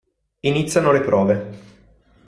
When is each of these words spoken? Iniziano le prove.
Iniziano 0.39 0.91
le 0.91 1.01
prove. 1.01 1.53